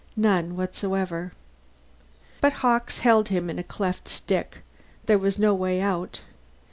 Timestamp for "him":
3.29-3.51